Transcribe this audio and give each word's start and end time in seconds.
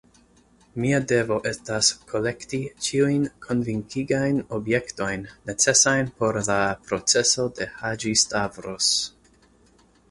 Mia 0.83 0.99
devo 1.11 1.35
estas, 1.49 1.89
kolekti 2.11 2.59
ĉiujn 2.87 3.27
konvinkigajn 3.45 4.41
objektojn, 4.59 5.29
necesajn 5.51 6.11
por 6.23 6.41
la 6.51 6.59
proceso 6.91 7.49
de 7.61 7.71
Haĝi-Stavros. 7.85 8.95